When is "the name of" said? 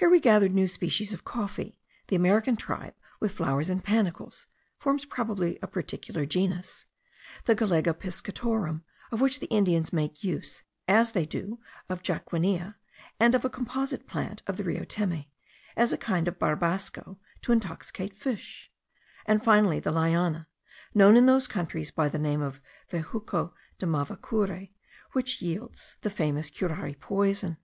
22.08-22.60